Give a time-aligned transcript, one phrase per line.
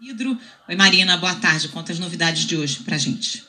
[0.00, 0.38] Hidro.
[0.68, 1.68] Oi, Marina, boa tarde.
[1.68, 3.44] Conta as novidades de hoje para a gente.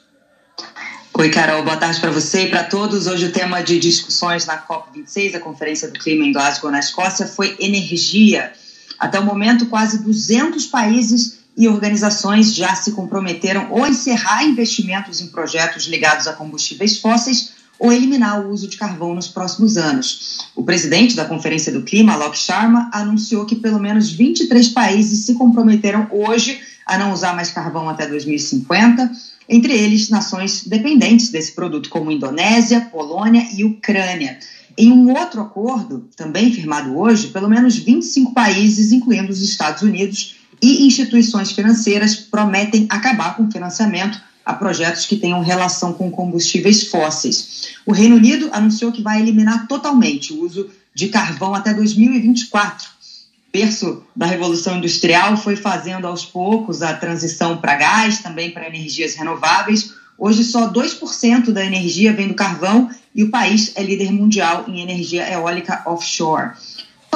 [1.13, 3.05] Oi, Carol, boa tarde para você e para todos.
[3.05, 7.28] Hoje o tema de discussões na COP26, a Conferência do Clima em Glasgow, na Escócia,
[7.28, 8.54] foi energia.
[8.97, 15.27] Até o momento, quase 200 países e organizações já se comprometeram ou encerrar investimentos em
[15.27, 20.39] projetos ligados a combustíveis fósseis ou eliminar o uso de carvão nos próximos anos.
[20.55, 25.36] O presidente da Conferência do Clima, Alok Sharma, anunciou que pelo menos 23 países se
[25.36, 29.11] comprometeram hoje a não usar mais carvão até 2050,
[29.50, 34.39] entre eles nações dependentes desse produto, como Indonésia, Polônia e Ucrânia.
[34.78, 40.38] Em um outro acordo, também firmado hoje, pelo menos 25 países, incluindo os Estados Unidos,
[40.62, 46.88] e instituições financeiras prometem acabar com o financiamento a projetos que tenham relação com combustíveis
[46.88, 47.75] fósseis.
[47.86, 52.88] O Reino Unido anunciou que vai eliminar totalmente o uso de carvão até 2024.
[52.88, 58.67] O berço da Revolução Industrial foi fazendo aos poucos a transição para gás, também para
[58.67, 59.94] energias renováveis.
[60.18, 64.80] Hoje, só 2% da energia vem do carvão e o país é líder mundial em
[64.80, 66.52] energia eólica offshore.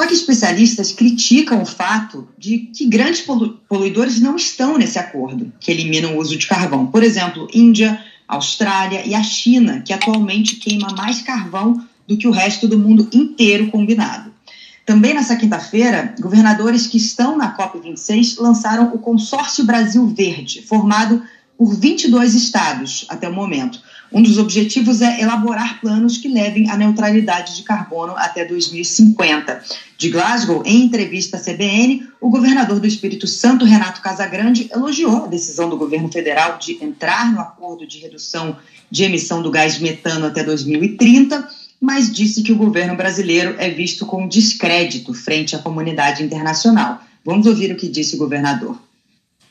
[0.02, 3.24] Só que especialistas criticam o fato de que grandes
[3.68, 6.88] poluidores não estão nesse acordo, que elimina o uso de carvão.
[6.88, 12.32] Por exemplo, Índia, Austrália e a China, que atualmente queima mais carvão do que o
[12.32, 14.34] resto do mundo inteiro combinado.
[14.84, 21.22] Também nessa quinta-feira, governadores que estão na COP26 lançaram o Consórcio Brasil Verde, formado
[21.56, 23.80] por 22 estados até o momento.
[24.12, 29.62] Um dos objetivos é elaborar planos que levem à neutralidade de carbono até 2050.
[29.96, 35.28] De Glasgow, em entrevista à CBN, o governador do Espírito Santo, Renato Casagrande, elogiou a
[35.28, 38.56] decisão do governo federal de entrar no acordo de redução
[38.90, 41.48] de emissão do gás metano até 2030,
[41.80, 47.00] mas disse que o governo brasileiro é visto com descrédito frente à comunidade internacional.
[47.24, 48.78] Vamos ouvir o que disse o governador.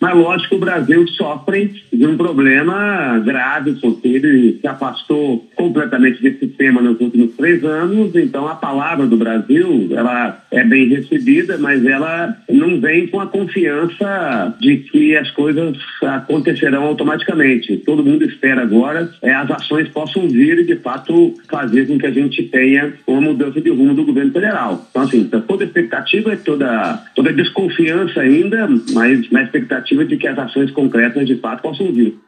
[0.01, 6.47] Mas lógico o Brasil sofre de um problema grave, porque ele se afastou completamente desse
[6.47, 11.85] tema nos últimos três anos, então a palavra do Brasil, ela é bem recebida, mas
[11.85, 17.77] ela não vem com a confiança de que as coisas acontecerão automaticamente.
[17.77, 22.07] Todo mundo espera agora é, as ações possam vir e, de fato, fazer com que
[22.07, 24.87] a gente tenha uma mudança de rumo do governo federal.
[24.89, 30.37] Então, assim, toda expectativa, toda, toda desconfiança ainda, mas na expectativa expectativa de que as
[30.37, 32.19] ações concretas de fato possam vir.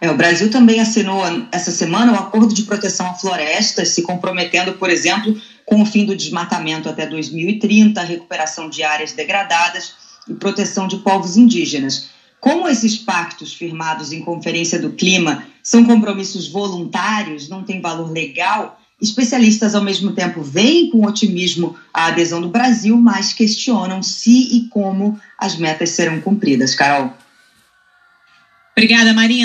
[0.00, 4.02] É, o Brasil também assinou essa semana o um acordo de proteção à floresta, se
[4.02, 5.34] comprometendo, por exemplo,
[5.64, 9.94] com o fim do desmatamento até 2030, a recuperação de áreas degradadas
[10.28, 12.10] e proteção de povos indígenas.
[12.38, 18.78] Como esses pactos firmados em Conferência do Clima são compromissos voluntários, não têm valor legal,
[19.00, 24.68] Especialistas, ao mesmo tempo, veem com otimismo a adesão do Brasil, mas questionam se e
[24.70, 26.74] como as metas serão cumpridas.
[26.74, 27.12] Carol.
[28.72, 29.44] Obrigada, Marina.